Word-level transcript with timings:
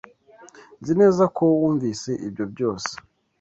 Nzi 0.81 0.93
neza 1.01 1.23
ko 1.35 1.43
wumvise 1.59 2.11
ibyo 2.27 2.45
byose. 2.53 2.91